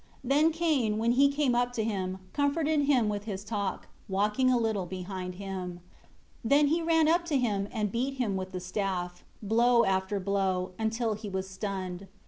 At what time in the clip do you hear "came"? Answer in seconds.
1.31-1.53